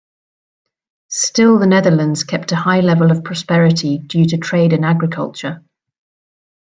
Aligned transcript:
Still 1.09 1.59
the 1.59 1.67
Netherlands 1.67 2.23
kept 2.23 2.51
a 2.51 2.55
high 2.55 2.79
level 2.79 3.11
of 3.11 3.23
prosperity, 3.23 3.99
due 3.99 4.25
to 4.25 4.37
trade 4.39 4.73
and 4.73 4.83
agriculture. 4.83 5.63